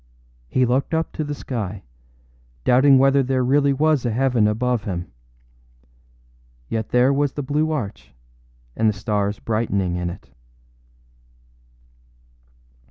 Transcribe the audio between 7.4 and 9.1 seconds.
blue arch, and the